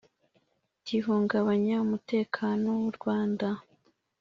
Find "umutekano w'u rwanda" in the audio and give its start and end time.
1.85-3.47